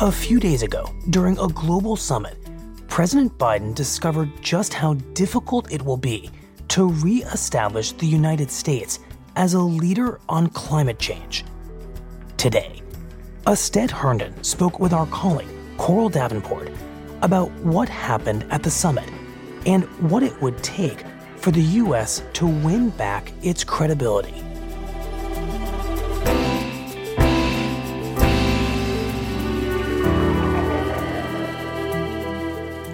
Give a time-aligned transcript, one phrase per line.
[0.00, 2.36] A few days ago, during a global summit,
[2.86, 6.30] President Biden discovered just how difficult it will be
[6.68, 9.00] to re establish the United States
[9.34, 11.44] as a leader on climate change.
[12.36, 12.80] Today,
[13.48, 16.70] Astead Herndon spoke with our colleague, Coral Davenport,
[17.22, 19.10] about what happened at the summit
[19.66, 21.02] and what it would take
[21.38, 22.22] for the U.S.
[22.34, 24.44] to win back its credibility.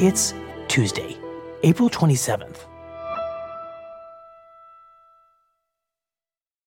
[0.05, 0.35] It's
[0.69, 1.17] Tuesday,
[1.63, 2.59] April 27th.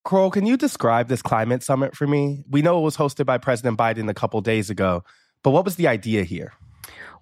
[0.04, 2.44] Coral, can you describe this climate summit for me?
[2.50, 5.04] We know it was hosted by President Biden a couple days ago,
[5.44, 6.54] but what was the idea here?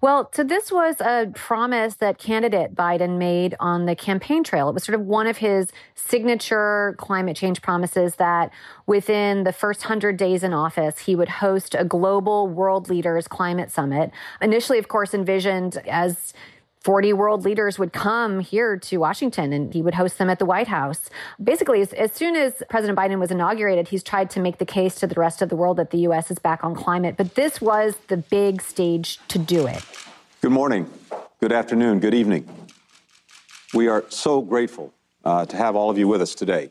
[0.00, 4.68] Well, so this was a promise that candidate Biden made on the campaign trail.
[4.68, 8.52] It was sort of one of his signature climate change promises that
[8.86, 13.70] within the first 100 days in office, he would host a global world leaders climate
[13.70, 14.10] summit.
[14.40, 16.34] Initially, of course, envisioned as
[16.82, 20.44] 40 world leaders would come here to Washington and he would host them at the
[20.44, 21.10] White House.
[21.42, 24.94] Basically, as, as, soon as President Biden was inaugurated, he's tried to make the case
[24.96, 26.30] to the rest of the world that the U.S.
[26.30, 27.16] is back on climate.
[27.16, 29.84] But this was the big stage to do it.
[30.40, 30.88] Good morning,
[31.40, 32.48] good afternoon, good evening.
[33.74, 34.94] We are so grateful
[35.24, 36.70] uh, to have all of you with us today.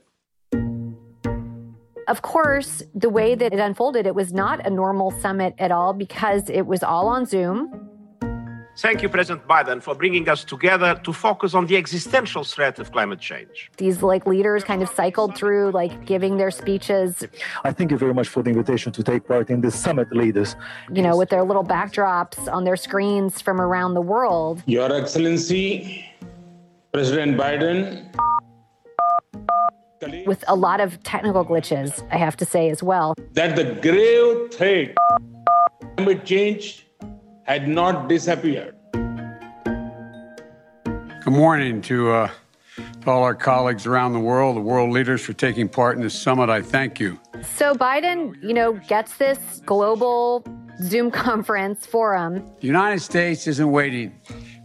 [2.08, 5.92] Of course, the way that it unfolded, it was not a normal summit at all
[5.94, 7.95] because it was all on Zoom.
[8.78, 12.92] Thank you, President Biden, for bringing us together to focus on the existential threat of
[12.92, 13.72] climate change.
[13.78, 17.24] These like leaders kind of cycled through, like giving their speeches.
[17.64, 20.58] I thank you very much for the invitation to take part in this summit, leaders.
[20.92, 24.62] You know, with their little backdrops on their screens from around the world.
[24.66, 26.06] Your Excellency,
[26.92, 28.14] President Biden.
[30.28, 33.16] With a lot of technical glitches, I have to say as well.
[33.32, 34.96] That the grave threat
[35.96, 36.85] climate change
[37.46, 38.76] had not disappeared.
[41.24, 42.30] Good morning to, uh,
[43.02, 46.20] to all our colleagues around the world, the world leaders for taking part in this
[46.20, 46.50] summit.
[46.50, 47.20] I thank you.
[47.56, 50.44] So Biden, you know, gets this global
[50.82, 52.44] Zoom conference forum.
[52.60, 54.20] The United States isn't waiting.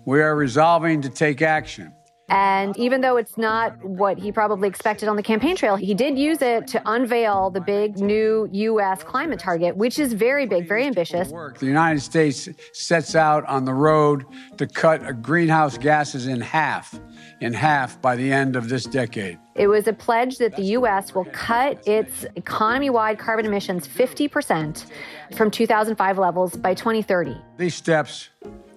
[0.06, 1.92] We are resolving to take action.
[2.30, 6.16] And even though it's not what he probably expected on the campaign trail, he did
[6.16, 9.02] use it to unveil the big new U.S.
[9.02, 11.32] climate target, which is very big, very ambitious.
[11.58, 14.24] The United States sets out on the road
[14.58, 17.00] to cut greenhouse gases in half,
[17.41, 19.38] in half by the end of this decade.
[19.56, 21.12] It was a pledge that the U.S.
[21.14, 24.86] will cut its economy wide carbon emissions 50%
[25.34, 27.36] from 2005 levels by 2030.
[27.58, 28.30] These steps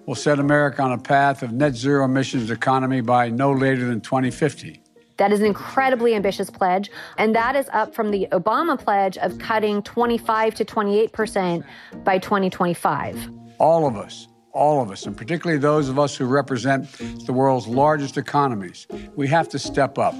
[0.06, 4.00] will set America on a path of net zero emissions economy by no later than
[4.00, 4.80] 2050.
[5.16, 9.38] That is an incredibly ambitious pledge, and that is up from the Obama pledge of
[9.38, 11.64] cutting 25 to 28 percent
[12.02, 13.30] by 2025.
[13.58, 16.90] All of us, all of us, and particularly those of us who represent
[17.26, 20.14] the world's largest economies, we have to step up.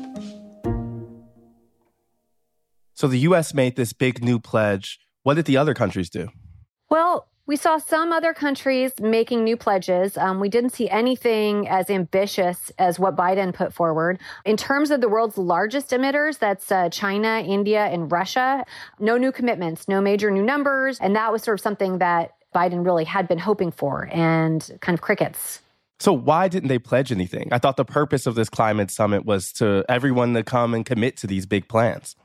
[2.95, 3.53] So the U.S.
[3.53, 5.01] made this big new pledge.
[5.25, 6.29] What did the other countries do?
[6.89, 10.17] Well, we saw some other countries making new pledges.
[10.17, 14.19] Um, we didn't see anything as ambitious as what Biden put forward.
[14.47, 18.65] In terms of the world's largest emitters, that's uh, China, India, and Russia,
[18.99, 20.99] no new commitments, no major new numbers.
[21.01, 24.97] And that was sort of something that Biden really had been hoping for and kind
[24.97, 25.61] of crickets.
[26.01, 27.49] So why didn't they pledge anything?
[27.53, 31.17] I thought the purpose of this climate summit was to everyone to come and commit
[31.19, 32.17] to these big plans.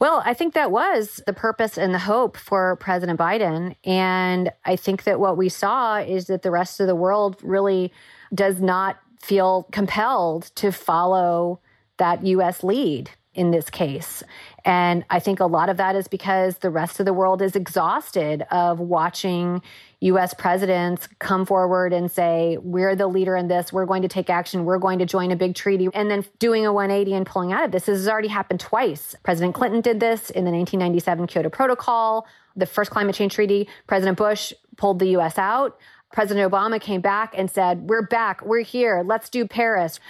[0.00, 3.76] Well, I think that was the purpose and the hope for President Biden.
[3.84, 7.92] And I think that what we saw is that the rest of the world really
[8.34, 11.60] does not feel compelled to follow
[11.96, 14.22] that US lead in this case.
[14.64, 17.54] And I think a lot of that is because the rest of the world is
[17.54, 19.62] exhausted of watching
[20.00, 24.30] US presidents come forward and say, we're the leader in this, we're going to take
[24.30, 27.52] action, we're going to join a big treaty, and then doing a 180 and pulling
[27.52, 27.84] out of this.
[27.84, 29.14] This has already happened twice.
[29.22, 32.26] President Clinton did this in the 1997 Kyoto Protocol,
[32.56, 33.68] the first climate change treaty.
[33.86, 35.78] President Bush pulled the US out.
[36.12, 40.00] President Obama came back and said, We're back, we're here, let's do Paris.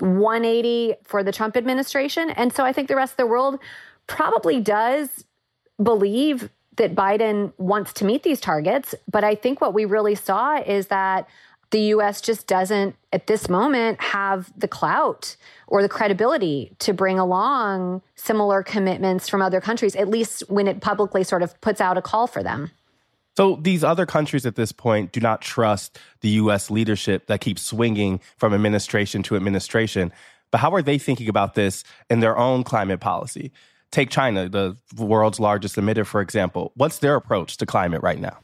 [0.00, 2.30] 180 for the Trump administration.
[2.30, 3.60] And so I think the rest of the world
[4.06, 5.24] probably does
[5.82, 8.94] believe that Biden wants to meet these targets.
[9.10, 11.28] But I think what we really saw is that
[11.70, 15.36] the US just doesn't, at this moment, have the clout
[15.66, 20.80] or the credibility to bring along similar commitments from other countries, at least when it
[20.80, 22.70] publicly sort of puts out a call for them.
[23.36, 27.62] So these other countries at this point do not trust the US leadership that keeps
[27.62, 30.12] swinging from administration to administration.
[30.52, 33.50] But how are they thinking about this in their own climate policy?
[33.94, 36.72] Take China, the world's largest emitter, for example.
[36.74, 38.36] What's their approach to climate right now?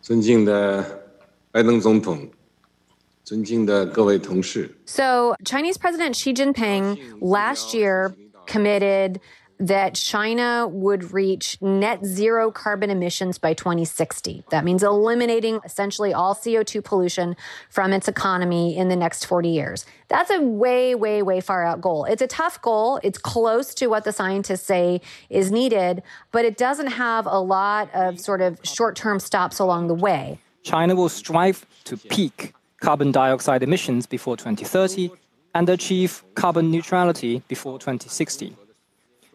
[4.85, 8.15] So Chinese President Xi Jinping last year
[8.47, 9.21] committed
[9.61, 14.43] that China would reach net zero carbon emissions by 2060.
[14.51, 17.37] That means eliminating essentially all CO2 pollution
[17.69, 19.85] from its economy in the next 40 years.
[20.09, 22.07] That's a way, way, way far out goal.
[22.07, 22.99] It's a tough goal.
[23.03, 26.03] It's close to what the scientists say is needed,
[26.33, 30.39] but it doesn't have a lot of sort of short term stops along the way.
[30.63, 35.11] China will strive to peak carbon dioxide emissions before 2030
[35.55, 38.57] and achieve carbon neutrality before 2060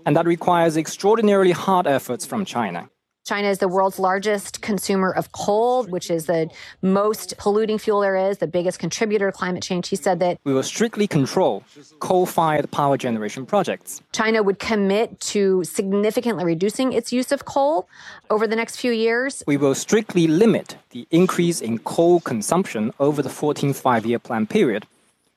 [0.05, 2.89] and that requires extraordinarily hard efforts from China.
[3.25, 6.47] China is the world's largest consumer of coal, which is the
[6.83, 9.89] most polluting fuel there is, the biggest contributor to climate change.
[9.89, 11.63] He said that we will strictly control
[11.99, 13.99] coal fired power generation projects.
[14.11, 17.89] China would commit to significantly reducing its use of coal
[18.29, 19.41] over the next few years.
[19.47, 24.45] We will strictly limit the increase in coal consumption over the 14th five year plan
[24.45, 24.85] period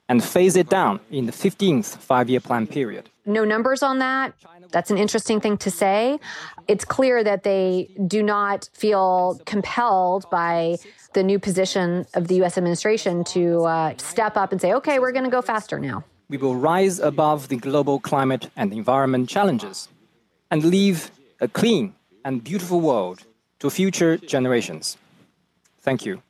[0.08, 3.10] and phase it down in the 15th five year plan period.
[3.26, 4.32] No numbers on that.
[4.70, 6.18] That's an interesting thing to say.
[6.66, 10.78] It's clear that they do not feel compelled by
[11.12, 12.56] the new position of the U.S.
[12.56, 16.04] administration to uh, step up and say, okay, we're going to go faster now.
[16.28, 19.88] We will rise above the global climate and environment challenges
[20.50, 21.94] and leave a clean
[22.24, 23.24] and beautiful world
[23.60, 24.96] to future generations.
[25.80, 26.22] Thank you.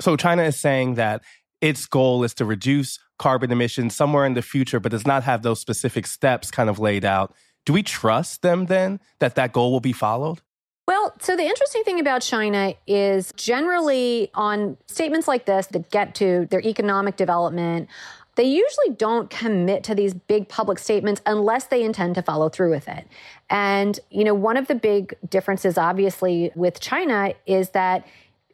[0.00, 1.22] So, China is saying that
[1.62, 5.42] its goal is to reduce carbon emissions somewhere in the future, but does not have
[5.42, 7.34] those specific steps kind of laid out
[7.66, 10.40] do we trust them then that that goal will be followed?
[10.88, 16.14] Well, so the interesting thing about China is generally on statements like this that get
[16.14, 17.88] to their economic development,
[18.36, 22.70] they usually don't commit to these big public statements unless they intend to follow through
[22.70, 23.08] with it.
[23.50, 28.06] And, you know, one of the big differences, obviously, with China is that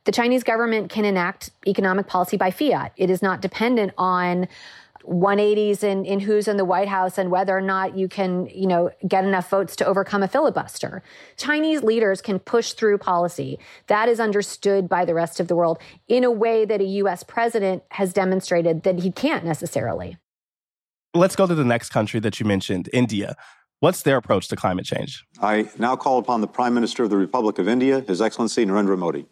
[0.05, 2.93] the Chinese government can enact economic policy by fiat.
[2.97, 4.49] It is not dependent on
[5.05, 8.67] 180s in, in who's in the White House and whether or not you can, you
[8.67, 11.03] know, get enough votes to overcome a filibuster.
[11.37, 13.59] Chinese leaders can push through policy.
[13.89, 15.79] That is understood by the rest of the world
[16.09, 20.17] in a way that a US president has demonstrated that he can't necessarily.
[21.15, 23.35] Let's go to the next country that you mentioned, India.
[23.81, 25.25] What's their approach to climate change?
[25.41, 28.97] I now call upon the Prime Minister of the Republic of India, His Excellency Narendra
[28.97, 29.27] Modi.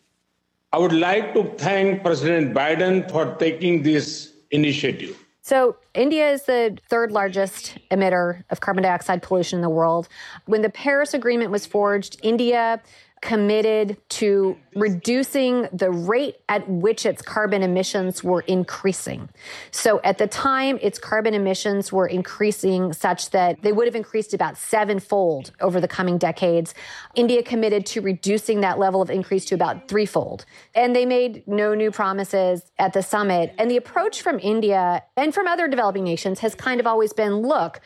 [0.72, 5.16] I would like to thank President Biden for taking this initiative.
[5.42, 10.08] So, India is the third largest emitter of carbon dioxide pollution in the world.
[10.46, 12.80] When the Paris Agreement was forged, India
[13.20, 19.28] committed to reducing the rate at which its carbon emissions were increasing.
[19.70, 24.32] So at the time, its carbon emissions were increasing such that they would have increased
[24.32, 26.74] about sevenfold over the coming decades.
[27.14, 30.46] India committed to reducing that level of increase to about threefold.
[30.74, 33.54] And they made no new promises at the summit.
[33.58, 37.34] And the approach from India and from other developing nations has kind of always been
[37.34, 37.80] look,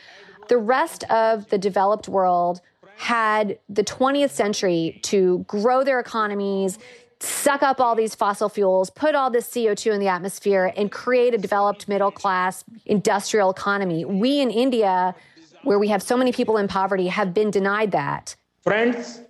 [0.47, 2.61] the rest of the developed world
[2.97, 6.79] had the 20th century to grow their economies,
[7.19, 11.33] suck up all these fossil fuels, put all this CO2 in the atmosphere, and create
[11.33, 14.05] a developed middle class industrial economy.
[14.05, 15.15] We in India,
[15.63, 18.35] where we have so many people in poverty, have been denied that.
[18.61, 19.21] Friends,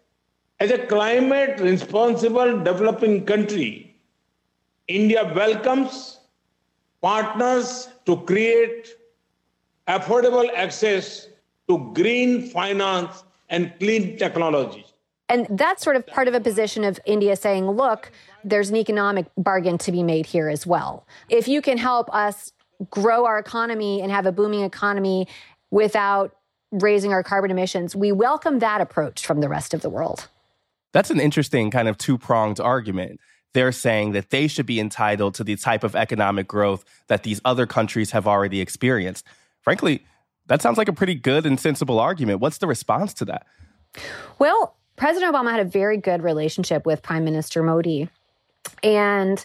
[0.60, 3.95] as a climate responsible developing country,
[4.88, 6.19] India welcomes
[7.01, 8.95] partners to create
[9.88, 11.27] affordable access
[11.67, 13.24] to green finance
[13.55, 14.85] and clean technologies.
[15.27, 18.12] And that's sort of part of a position of India saying, look,
[18.43, 21.07] there's an economic bargain to be made here as well.
[21.29, 22.51] If you can help us
[22.89, 25.27] grow our economy and have a booming economy
[25.71, 26.35] without
[26.71, 27.95] raising our carbon emissions.
[27.95, 30.27] We welcome that approach from the rest of the world.
[30.91, 33.19] That's an interesting kind of two pronged argument.
[33.53, 37.39] They're saying that they should be entitled to the type of economic growth that these
[37.45, 39.25] other countries have already experienced.
[39.62, 40.05] Frankly,
[40.47, 42.39] that sounds like a pretty good and sensible argument.
[42.39, 43.45] What's the response to that?
[44.39, 48.09] Well, President Obama had a very good relationship with Prime Minister Modi.
[48.83, 49.43] And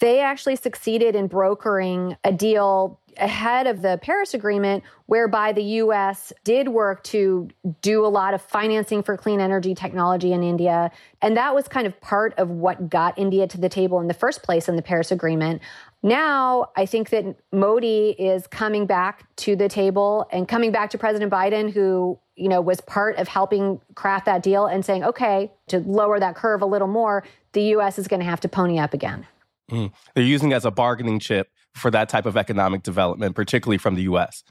[0.00, 6.32] they actually succeeded in brokering a deal ahead of the Paris Agreement, whereby the US
[6.44, 7.48] did work to
[7.82, 10.90] do a lot of financing for clean energy technology in India.
[11.20, 14.14] And that was kind of part of what got India to the table in the
[14.14, 15.60] first place in the Paris Agreement.
[16.02, 20.98] Now, I think that Modi is coming back to the table and coming back to
[20.98, 25.52] President Biden, who, you know, was part of helping craft that deal and saying, okay,
[25.68, 28.78] to lower that curve a little more, the US is going to have to pony
[28.78, 29.26] up again.
[29.70, 29.92] Mm.
[30.14, 34.02] They're using as a bargaining chip for that type of economic development, particularly from the
[34.02, 34.42] US.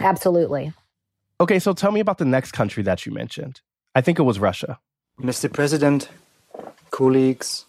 [0.00, 0.72] Absolutely.
[1.40, 3.60] Okay, so tell me about the next country that you mentioned.
[3.94, 4.80] I think it was Russia.
[5.20, 5.52] Mr.
[5.52, 6.08] President,
[6.90, 7.64] colleagues,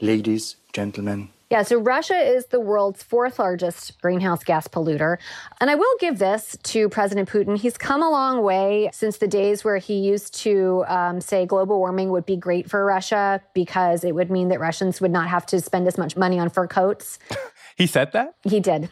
[0.00, 5.18] ladies, gentlemen, yeah, so Russia is the world's fourth largest greenhouse gas polluter.
[5.60, 7.56] And I will give this to President Putin.
[7.56, 11.78] He's come a long way since the days where he used to um, say global
[11.78, 15.46] warming would be great for Russia because it would mean that Russians would not have
[15.46, 17.20] to spend as much money on fur coats.
[17.76, 18.34] he said that?
[18.42, 18.88] He did.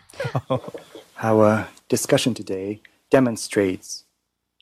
[1.20, 4.04] Our discussion today demonstrates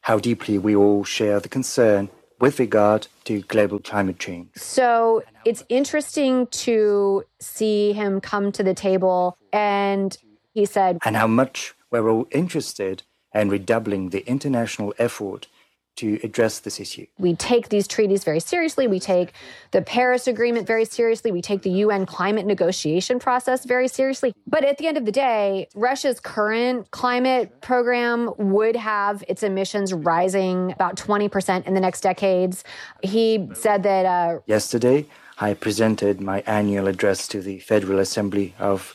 [0.00, 2.08] how deeply we all share the concern
[2.40, 4.48] with regard to global climate change.
[4.56, 10.16] So it's interesting to see him come to the table and
[10.52, 13.02] he said, and how much we're all interested
[13.34, 15.46] in redoubling the international effort
[15.96, 17.06] to address this issue.
[17.18, 18.86] We take these treaties very seriously.
[18.86, 19.32] We take
[19.72, 21.30] the Paris Agreement very seriously.
[21.30, 24.32] We take the UN climate negotiation process very seriously.
[24.46, 29.92] But at the end of the day, Russia's current climate program would have its emissions
[29.92, 32.64] rising about 20% in the next decades.
[33.02, 34.06] He said that.
[34.06, 35.06] Uh, Yesterday,
[35.38, 38.94] I presented my annual address to the Federal Assembly of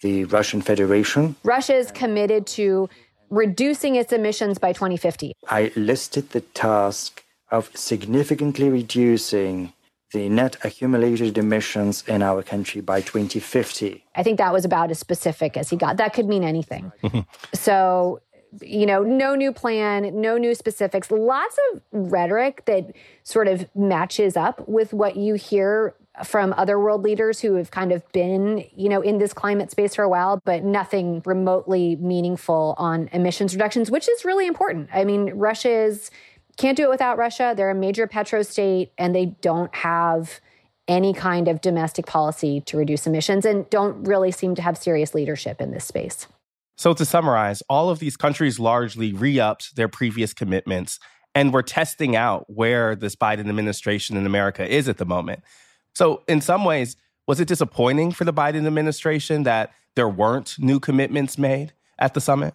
[0.00, 1.34] the Russian Federation.
[1.44, 2.90] Russia is committed to
[3.34, 5.34] reducing its emissions by 2050.
[5.48, 9.72] I listed the task of significantly reducing
[10.12, 14.04] the net accumulated emissions in our country by 2050.
[14.14, 15.96] I think that was about as specific as he got.
[15.96, 16.92] That could mean anything.
[17.52, 18.20] so,
[18.62, 22.92] you know, no new plan, no new specifics, lots of rhetoric that
[23.24, 27.90] sort of matches up with what you hear from other world leaders who have kind
[27.90, 32.74] of been, you know, in this climate space for a while, but nothing remotely meaningful
[32.78, 34.88] on emissions reductions, which is really important.
[34.92, 36.10] I mean, Russia is
[36.56, 37.52] can't do it without Russia.
[37.56, 40.40] They're a major petro state and they don't have
[40.86, 45.14] any kind of domestic policy to reduce emissions and don't really seem to have serious
[45.14, 46.28] leadership in this space.
[46.76, 51.00] So, to summarize, all of these countries largely re upped their previous commitments
[51.34, 55.42] and we're testing out where this Biden administration in America is at the moment.
[55.94, 56.96] So, in some ways,
[57.26, 62.20] was it disappointing for the Biden administration that there weren't new commitments made at the
[62.20, 62.54] summit?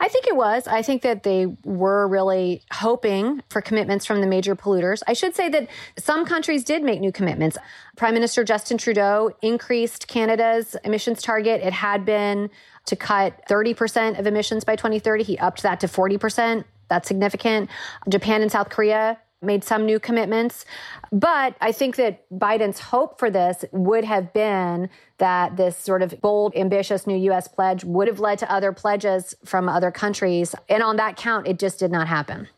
[0.00, 0.66] I think it was.
[0.66, 5.02] I think that they were really hoping for commitments from the major polluters.
[5.06, 7.56] I should say that some countries did make new commitments.
[7.96, 11.62] Prime Minister Justin Trudeau increased Canada's emissions target.
[11.62, 12.50] It had been
[12.86, 15.24] to cut 30% of emissions by 2030.
[15.24, 16.64] He upped that to 40%.
[16.88, 17.70] That's significant.
[18.08, 20.64] Japan and South Korea made some new commitments.
[21.12, 24.88] But I think that Biden's hope for this would have been
[25.18, 27.46] that this sort of bold, ambitious new U.S.
[27.46, 30.54] pledge would have led to other pledges from other countries.
[30.68, 32.48] And on that count, it just did not happen.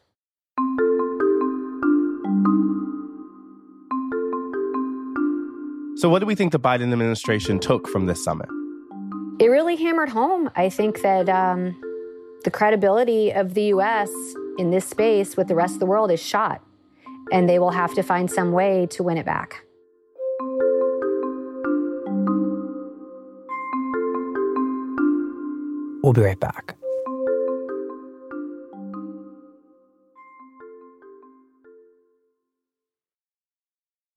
[5.97, 8.49] So, what do we think the Biden administration took from this summit?
[9.41, 10.51] It really hammered home.
[10.55, 11.81] I think that um,
[12.45, 14.11] the credibility of the U.S.
[14.59, 16.63] in this space with the rest of the world is shot
[17.33, 19.63] and they will have to find some way to win it back.
[26.03, 26.77] We'll be right back.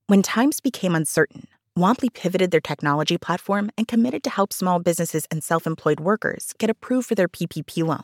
[0.07, 1.47] When times became uncertain,
[1.79, 6.53] Womply pivoted their technology platform and committed to help small businesses and self employed workers
[6.57, 8.03] get approved for their PPP loan.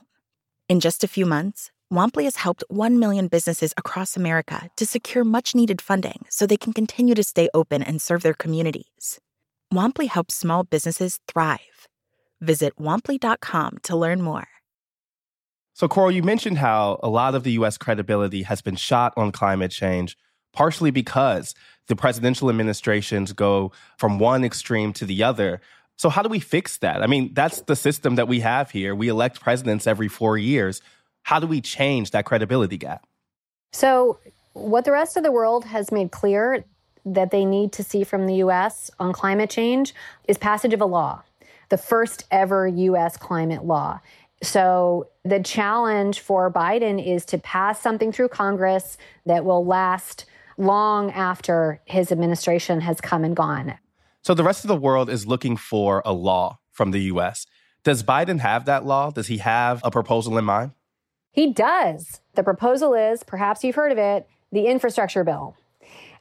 [0.70, 5.24] In just a few months, Womply has helped 1 million businesses across America to secure
[5.24, 9.20] much needed funding so they can continue to stay open and serve their communities.
[9.72, 11.88] Womply helps small businesses thrive.
[12.42, 14.48] Visit womply.com to learn more.
[15.74, 17.78] So, Coral, you mentioned how a lot of the U.S.
[17.78, 20.18] credibility has been shot on climate change,
[20.54, 21.54] partially because
[21.88, 25.62] the presidential administrations go from one extreme to the other.
[25.98, 27.04] So, how do we fix that?
[27.04, 28.96] I mean, that's the system that we have here.
[28.96, 30.82] We elect presidents every four years.
[31.26, 33.04] How do we change that credibility gap?
[33.74, 34.20] So,
[34.54, 36.64] what the rest of the world has made clear
[37.04, 39.96] that they need to see from the US on climate change
[40.28, 41.24] is passage of a law,
[41.70, 44.02] the first ever US climate law.
[44.44, 50.26] So, the challenge for Biden is to pass something through Congress that will last
[50.60, 53.80] long after his administration has come and gone.
[54.22, 57.48] So, the rest of the world is looking for a law from the US.
[57.84, 59.10] Does Biden have that law?
[59.10, 60.72] Does he have a proposal in mind?
[61.36, 62.22] He does.
[62.36, 65.58] The proposal is, perhaps you've heard of it, the infrastructure bill.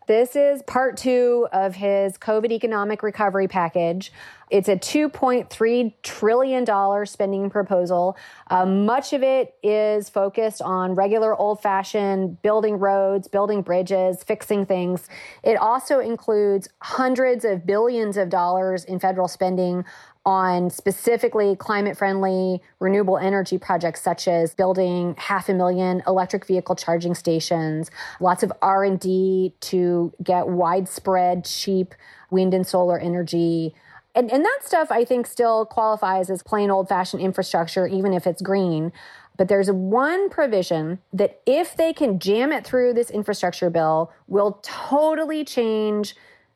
[0.07, 4.13] This is part two of his COVID economic recovery package.
[4.51, 8.17] It's a $2.3 trillion spending proposal.
[8.51, 14.67] Uh, much of it is focused on regular old fashioned building roads, building bridges, fixing
[14.67, 15.09] things.
[15.43, 19.87] It also includes hundreds of billions of dollars in federal spending
[20.27, 26.75] on specifically climate friendly renewable energy projects such as building half a million electric vehicle
[26.75, 27.91] charging stations
[28.21, 31.95] lots of r&d to get widespread cheap
[32.31, 33.75] wind and solar energy.
[34.15, 38.27] And, and that stuff i think still qualifies as plain old fashioned infrastructure even if
[38.27, 38.93] it's green.
[39.37, 44.61] But there's one provision that if they can jam it through this infrastructure bill will
[44.63, 46.15] totally change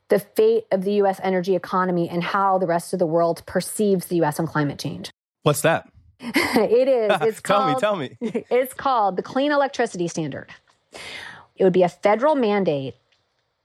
[0.08, 4.06] the fate of the US energy economy and how the rest of the world perceives
[4.06, 5.10] the US on climate change.
[5.42, 5.88] What's that?
[6.20, 7.12] it is.
[7.20, 8.44] It's tell called, me, tell me.
[8.50, 10.50] It's called the Clean Electricity Standard.
[11.56, 12.94] It would be a federal mandate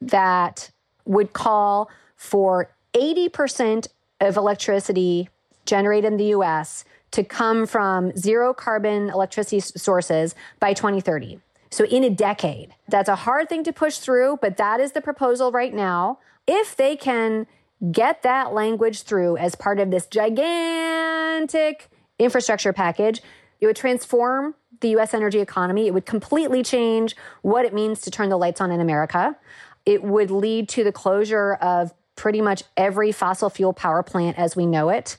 [0.01, 0.71] that
[1.05, 3.87] would call for 80%
[4.19, 5.29] of electricity
[5.65, 11.39] generated in the US to come from zero carbon electricity sources by 2030.
[11.69, 12.75] So, in a decade.
[12.87, 16.75] That's a hard thing to push through, but that is the proposal right now if
[16.75, 17.47] they can
[17.91, 23.21] get that language through as part of this gigantic infrastructure package,
[23.59, 25.87] it would transform the US energy economy.
[25.87, 29.35] It would completely change what it means to turn the lights on in America.
[29.85, 34.55] It would lead to the closure of pretty much every fossil fuel power plant as
[34.55, 35.17] we know it.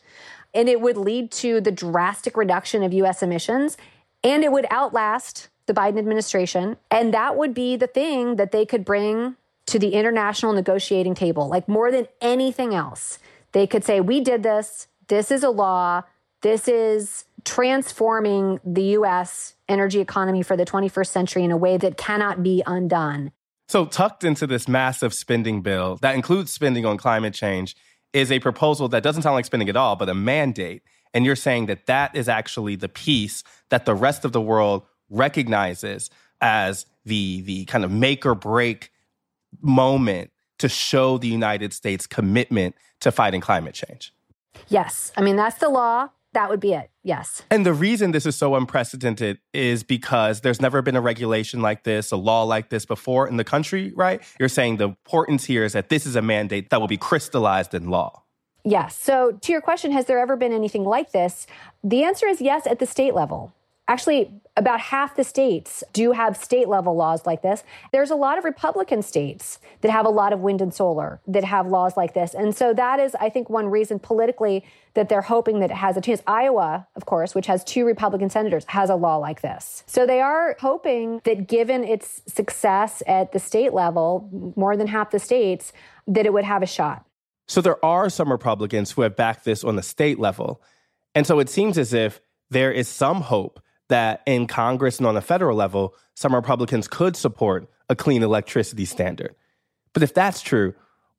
[0.54, 3.76] And it would lead to the drastic reduction of US emissions.
[4.22, 6.76] And it would outlast the Biden administration.
[6.90, 11.48] And that would be the thing that they could bring to the international negotiating table,
[11.48, 13.18] like more than anything else.
[13.52, 14.88] They could say, We did this.
[15.08, 16.02] This is a law.
[16.42, 21.96] This is transforming the US energy economy for the 21st century in a way that
[21.96, 23.32] cannot be undone.
[23.68, 27.76] So, tucked into this massive spending bill that includes spending on climate change
[28.12, 30.82] is a proposal that doesn't sound like spending at all, but a mandate.
[31.12, 34.82] And you're saying that that is actually the piece that the rest of the world
[35.10, 38.90] recognizes as the, the kind of make or break
[39.60, 44.14] moment to show the United States commitment to fighting climate change.
[44.68, 45.12] Yes.
[45.16, 46.08] I mean, that's the law.
[46.32, 46.90] That would be it.
[47.04, 47.42] Yes.
[47.48, 51.84] And the reason this is so unprecedented is because there's never been a regulation like
[51.84, 54.20] this, a law like this before in the country, right?
[54.40, 57.72] You're saying the importance here is that this is a mandate that will be crystallized
[57.72, 58.24] in law.
[58.64, 58.96] Yes.
[58.96, 61.46] So, to your question, has there ever been anything like this?
[61.84, 63.52] The answer is yes at the state level.
[63.86, 67.64] Actually, about half the states do have state level laws like this.
[67.92, 71.42] There's a lot of Republican states that have a lot of wind and solar that
[71.44, 72.34] have laws like this.
[72.34, 74.64] And so that is, I think, one reason politically
[74.94, 76.22] that they're hoping that it has a chance.
[76.26, 79.82] Iowa, of course, which has two Republican senators, has a law like this.
[79.88, 85.10] So they are hoping that given its success at the state level, more than half
[85.10, 85.72] the states,
[86.06, 87.04] that it would have a shot.
[87.48, 90.62] So there are some Republicans who have backed this on the state level.
[91.14, 95.16] And so it seems as if there is some hope that in Congress and on
[95.16, 99.34] a federal level, some Republicans could support a clean electricity standard.
[99.92, 100.74] But if that's true,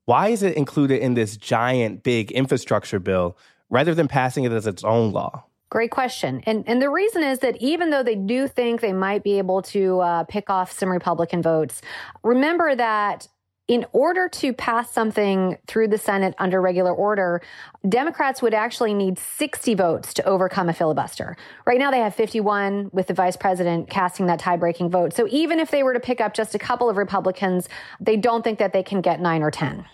[0.05, 3.37] why is it included in this giant, big infrastructure bill
[3.69, 5.45] rather than passing it as its own law?
[5.69, 6.41] Great question.
[6.45, 9.61] And and the reason is that even though they do think they might be able
[9.63, 11.81] to uh, pick off some Republican votes,
[12.23, 13.27] remember that
[13.67, 17.41] in order to pass something through the Senate under regular order,
[17.87, 21.35] Democrats would actually need 60 votes to overcome a filibuster.
[21.65, 25.13] Right now, they have 51 with the vice president casting that tie breaking vote.
[25.13, 27.67] So even if they were to pick up just a couple of Republicans,
[27.99, 29.85] they don't think that they can get nine or 10.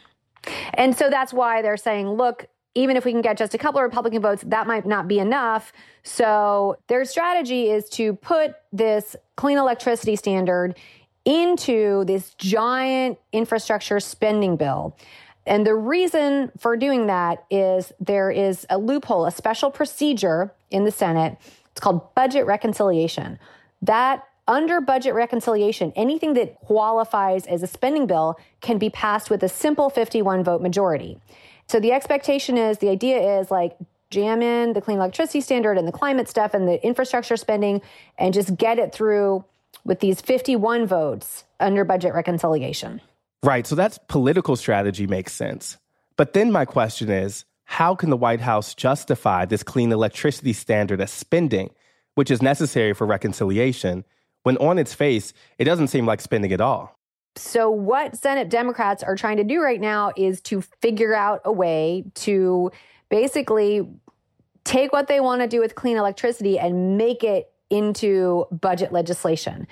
[0.73, 3.79] And so that's why they're saying, look, even if we can get just a couple
[3.79, 5.73] of Republican votes, that might not be enough.
[6.03, 10.77] So their strategy is to put this clean electricity standard
[11.25, 14.95] into this giant infrastructure spending bill.
[15.45, 20.85] And the reason for doing that is there is a loophole, a special procedure in
[20.85, 21.37] the Senate.
[21.71, 23.39] It's called budget reconciliation.
[23.81, 29.43] That under budget reconciliation, anything that qualifies as a spending bill can be passed with
[29.43, 31.19] a simple 51 vote majority.
[31.67, 33.77] So the expectation is the idea is like
[34.09, 37.81] jam in the clean electricity standard and the climate stuff and the infrastructure spending
[38.17, 39.45] and just get it through
[39.83, 43.01] with these 51 votes under budget reconciliation.
[43.43, 43.65] Right.
[43.65, 45.77] So that's political strategy makes sense.
[46.15, 50.99] But then my question is how can the White House justify this clean electricity standard
[51.01, 51.69] as spending,
[52.15, 54.03] which is necessary for reconciliation,
[54.43, 56.99] when on its face, it doesn't seem like spending at all?
[57.37, 61.51] So, what Senate Democrats are trying to do right now is to figure out a
[61.51, 62.71] way to
[63.09, 63.87] basically
[64.65, 69.67] take what they want to do with clean electricity and make it into budget legislation.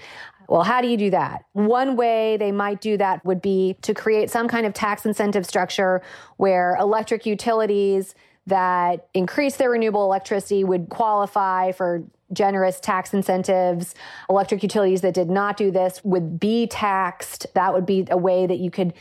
[0.47, 1.45] Well, how do you do that?
[1.53, 5.45] One way they might do that would be to create some kind of tax incentive
[5.45, 6.01] structure
[6.37, 8.15] where electric utilities
[8.47, 13.93] that increase their renewable electricity would qualify for generous tax incentives.
[14.27, 17.45] Electric utilities that did not do this would be taxed.
[17.53, 18.93] That would be a way that you could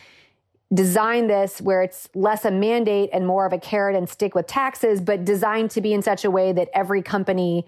[0.75, 4.47] design this where it's less a mandate and more of a carrot and stick with
[4.47, 7.67] taxes, but designed to be in such a way that every company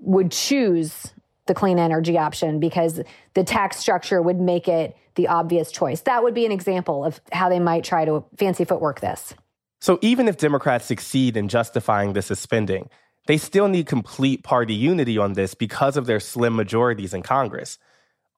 [0.00, 1.12] would choose
[1.46, 3.00] the clean energy option because
[3.34, 6.02] the tax structure would make it the obvious choice.
[6.02, 9.34] That would be an example of how they might try to fancy footwork this.
[9.80, 12.90] So even if Democrats succeed in justifying this as spending,
[13.26, 17.78] they still need complete party unity on this because of their slim majorities in Congress.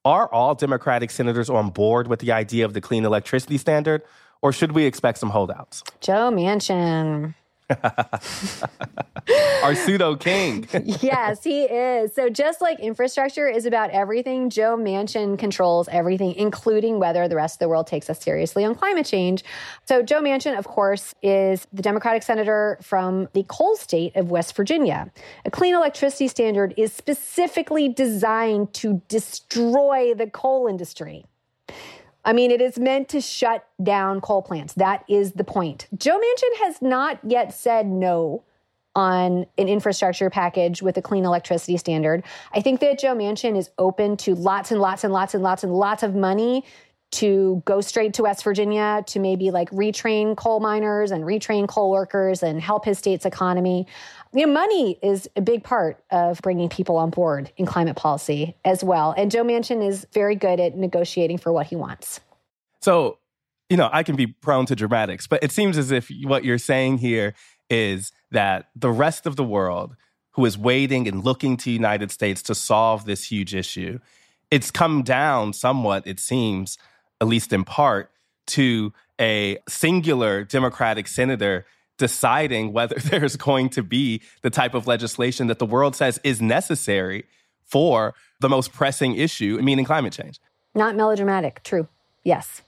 [0.04, 4.02] Are all Democratic senators on board with the idea of the clean electricity standard,
[4.42, 5.82] or should we expect some holdouts?
[6.00, 7.34] Joe Manchin.
[9.62, 10.66] Our pseudo king.
[11.00, 12.14] yes, he is.
[12.14, 17.56] So, just like infrastructure is about everything, Joe Manchin controls everything, including whether the rest
[17.56, 19.44] of the world takes us seriously on climate change.
[19.86, 24.56] So, Joe Manchin, of course, is the Democratic senator from the coal state of West
[24.56, 25.10] Virginia.
[25.44, 31.24] A clean electricity standard is specifically designed to destroy the coal industry.
[32.24, 34.74] I mean, it is meant to shut down coal plants.
[34.74, 35.86] That is the point.
[35.96, 38.44] Joe Manchin has not yet said no
[38.94, 42.24] on an infrastructure package with a clean electricity standard.
[42.52, 45.62] I think that Joe Manchin is open to lots and lots and lots and lots
[45.62, 46.64] and lots of money
[47.12, 51.90] to go straight to West Virginia to maybe like retrain coal miners and retrain coal
[51.90, 53.86] workers and help his state's economy.
[54.32, 58.56] You know, money is a big part of bringing people on board in climate policy
[58.64, 59.12] as well.
[59.16, 62.20] And Joe Manchin is very good at negotiating for what he wants.
[62.80, 63.18] So,
[63.68, 66.58] you know, I can be prone to dramatics, but it seems as if what you're
[66.58, 67.34] saying here
[67.68, 69.96] is that the rest of the world
[70.32, 73.98] who is waiting and looking to United States to solve this huge issue,
[74.50, 76.78] it's come down somewhat, it seems,
[77.20, 78.10] at least in part,
[78.48, 81.66] to a singular Democratic senator
[81.98, 86.40] deciding whether there's going to be the type of legislation that the world says is
[86.40, 87.24] necessary
[87.64, 90.40] for the most pressing issue, meaning climate change.
[90.74, 91.88] Not melodramatic, true.
[92.24, 92.62] Yes.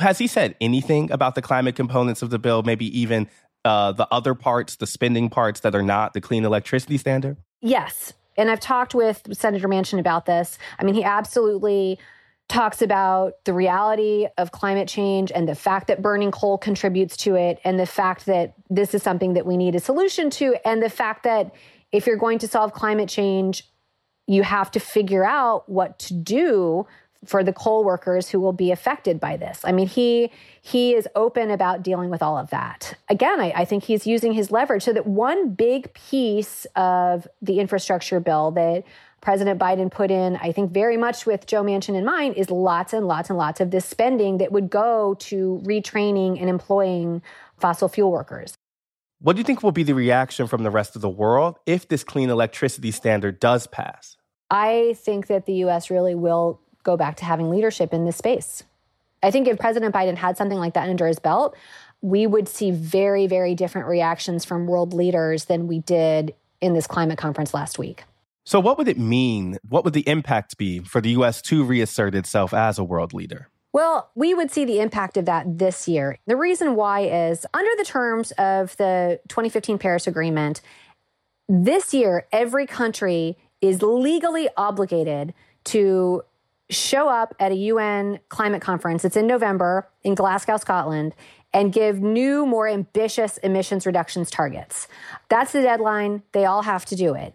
[0.00, 3.28] Has he said anything about the climate components of the bill, maybe even
[3.64, 7.36] uh, the other parts, the spending parts that are not the clean electricity standard?
[7.60, 8.12] Yes.
[8.36, 10.58] And I've talked with Senator Manchin about this.
[10.78, 11.98] I mean, he absolutely
[12.48, 17.34] talks about the reality of climate change and the fact that burning coal contributes to
[17.34, 20.82] it, and the fact that this is something that we need a solution to, and
[20.82, 21.54] the fact that
[21.92, 23.64] if you're going to solve climate change,
[24.26, 26.86] you have to figure out what to do
[27.24, 29.60] for the coal workers who will be affected by this.
[29.64, 30.30] I mean, he
[30.60, 32.94] he is open about dealing with all of that.
[33.08, 37.60] Again, I, I, think he's using his leverage so that one big piece of the
[37.60, 38.84] infrastructure bill that
[39.26, 42.92] President Biden put in, I think very much with Joe Manchin in mind, is lots
[42.92, 47.20] and lots and lots of this spending that would go to retraining and employing
[47.58, 48.54] fossil fuel workers.
[49.20, 51.88] What do you think will be the reaction from the rest of the world if
[51.88, 54.16] this clean electricity standard does pass?
[54.48, 58.62] I think that the US really will go back to having leadership in this space.
[59.24, 61.56] I think if President Biden had something like that under his belt,
[62.00, 66.86] we would see very, very different reactions from world leaders than we did in this
[66.86, 68.04] climate conference last week.
[68.46, 69.58] So, what would it mean?
[69.68, 71.42] What would the impact be for the U.S.
[71.42, 73.50] to reassert itself as a world leader?
[73.72, 76.18] Well, we would see the impact of that this year.
[76.28, 80.60] The reason why is under the terms of the 2015 Paris Agreement,
[81.48, 86.22] this year, every country is legally obligated to
[86.70, 89.04] show up at a UN climate conference.
[89.04, 91.16] It's in November in Glasgow, Scotland,
[91.52, 94.86] and give new, more ambitious emissions reductions targets.
[95.28, 96.22] That's the deadline.
[96.30, 97.34] They all have to do it.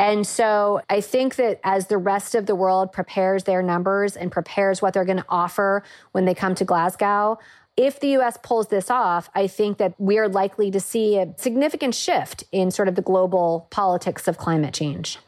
[0.00, 4.32] And so I think that as the rest of the world prepares their numbers and
[4.32, 5.82] prepares what they're going to offer
[6.12, 7.38] when they come to Glasgow,
[7.76, 11.94] if the US pulls this off, I think that we're likely to see a significant
[11.94, 15.18] shift in sort of the global politics of climate change.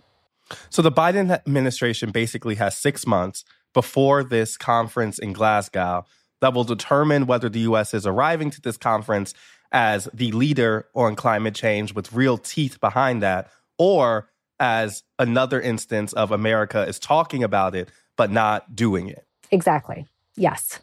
[0.71, 6.07] So the Biden administration basically has six months before this conference in Glasgow
[6.41, 9.35] that will determine whether the US is arriving to this conference
[9.71, 14.31] as the leader on climate change with real teeth behind that, or
[14.63, 19.27] as another instance of America is talking about it, but not doing it.
[19.51, 20.07] Exactly.
[20.37, 20.79] Yes.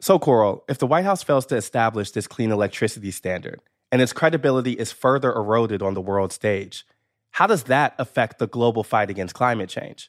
[0.00, 3.60] So, Coral, if the White House fails to establish this clean electricity standard
[3.90, 6.86] and its credibility is further eroded on the world stage,
[7.32, 10.08] how does that affect the global fight against climate change?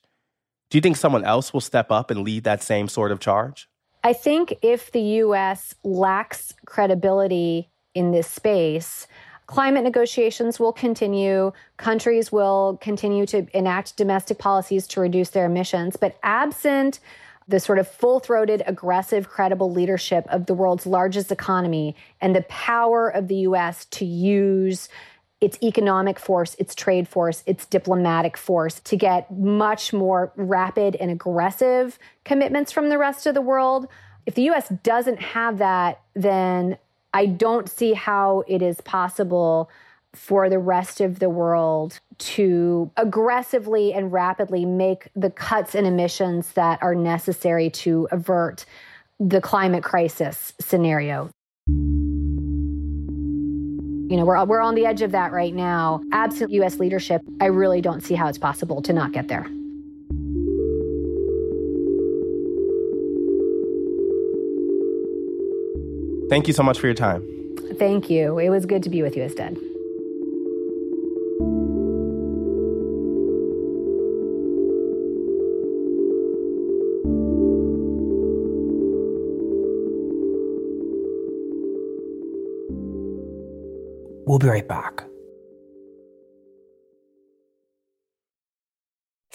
[0.69, 3.67] Do you think someone else will step up and lead that same sort of charge?
[4.03, 5.73] I think if the U.S.
[5.83, 9.07] lacks credibility in this space,
[9.49, 11.51] climate negotiations will continue.
[11.77, 15.97] Countries will continue to enact domestic policies to reduce their emissions.
[15.97, 16.99] But absent
[17.47, 22.43] the sort of full throated, aggressive, credible leadership of the world's largest economy and the
[22.43, 24.87] power of the US to use
[25.41, 31.09] its economic force, its trade force, its diplomatic force to get much more rapid and
[31.09, 33.87] aggressive commitments from the rest of the world.
[34.27, 36.77] If the US doesn't have that, then
[37.13, 39.69] I don't see how it is possible
[40.13, 46.53] for the rest of the world to aggressively and rapidly make the cuts in emissions
[46.53, 48.65] that are necessary to avert
[49.19, 51.29] the climate crisis scenario.
[51.67, 51.75] You
[54.17, 56.01] know, we're, we're on the edge of that right now.
[56.11, 59.45] Absent US leadership, I really don't see how it's possible to not get there.
[66.29, 67.25] Thank you so much for your time.
[67.77, 68.37] Thank you.
[68.39, 69.57] It was good to be with you, Astead.
[84.25, 85.05] We'll be right back.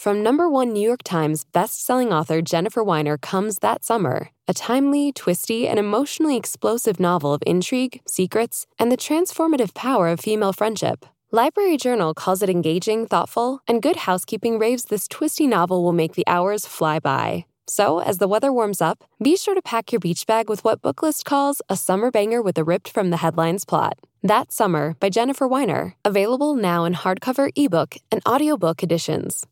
[0.05, 5.11] From number one New York Times best-selling author Jennifer Weiner comes That Summer, a timely,
[5.11, 11.07] twisty, and emotionally explosive novel of intrigue, secrets, and the transformative power of female friendship.
[11.31, 16.13] Library Journal calls it engaging, thoughtful, and Good Housekeeping raves this twisty novel will make
[16.13, 17.45] the hours fly by.
[17.67, 20.83] So, as the weather warms up, be sure to pack your beach bag with what
[20.83, 23.97] Booklist calls a summer banger with a ripped from the headlines plot.
[24.21, 29.47] That Summer by Jennifer Weiner, available now in hardcover, ebook, and audiobook editions.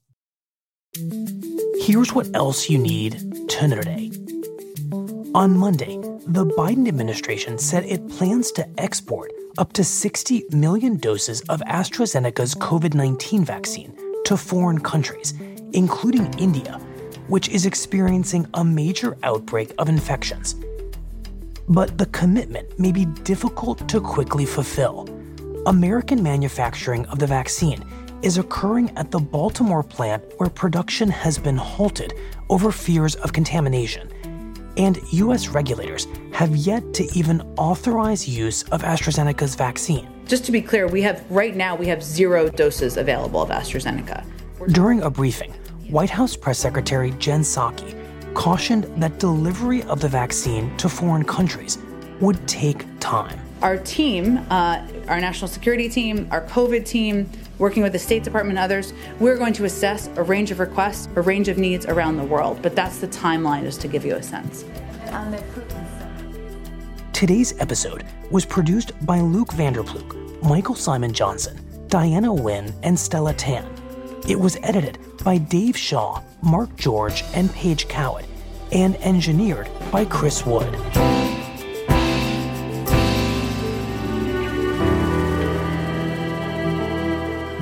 [1.82, 4.12] Here's what else you need to know today.
[5.36, 11.42] On Monday, the Biden administration said it plans to export up to 60 million doses
[11.50, 15.34] of AstraZeneca's COVID 19 vaccine to foreign countries,
[15.74, 16.80] including India
[17.28, 20.56] which is experiencing a major outbreak of infections.
[21.70, 25.08] But the commitment may be difficult to quickly fulfill.
[25.66, 27.84] American manufacturing of the vaccine
[28.24, 32.14] is occurring at the Baltimore plant where production has been halted
[32.50, 34.10] over fears of contamination.
[34.78, 40.08] And US regulators have yet to even authorize use of AstraZeneca's vaccine.
[40.26, 44.26] Just to be clear, we have right now we have zero doses available of AstraZeneca.
[44.72, 45.52] During a briefing,
[45.90, 48.00] White House Press Secretary Jen Psaki
[48.34, 51.78] cautioned that delivery of the vaccine to foreign countries
[52.22, 53.38] would take time.
[53.62, 57.30] Our team, uh, our national security team, our COVID team,
[57.64, 61.08] working with the State Department and others, we're going to assess a range of requests,
[61.16, 62.62] a range of needs around the world.
[62.62, 64.66] But that's the timeline, just to give you a sense.
[67.14, 73.66] Today's episode was produced by Luke Vanderploeg, Michael Simon Johnson, Diana Nguyen, and Stella Tan.
[74.28, 78.26] It was edited by Dave Shaw, Mark George, and Paige Cowett,
[78.74, 80.68] and engineered by Chris Wood.